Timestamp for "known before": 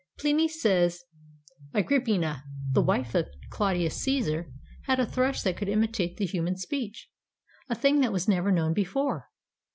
8.51-9.29